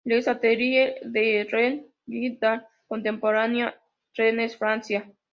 Les 0.03 0.27
ateliers 0.27 0.95
de 1.03 1.47
Rennes, 1.51 1.83
Biennale 2.07 2.39
d'art 2.39 2.59
contemporain, 2.89 3.71
Rennes, 4.17 4.49
Francia. 4.49 5.03